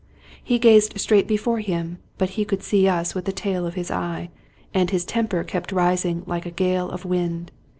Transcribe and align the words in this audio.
He 0.43 0.57
gazed 0.57 0.99
straight 0.99 1.27
before 1.27 1.59
him; 1.59 1.99
but 2.17 2.31
he 2.31 2.43
could 2.43 2.63
see 2.63 2.87
us 2.87 3.13
with 3.13 3.25
the 3.25 3.31
tail 3.31 3.67
of 3.67 3.75
his 3.75 3.91
eye, 3.91 4.31
and 4.73 4.89
his 4.89 5.05
temper 5.05 5.43
kept 5.43 5.71
rising 5.71 6.23
like 6.25 6.47
a 6.47 6.49
gale 6.49 6.89
of 6.89 7.05
wind. 7.05 7.51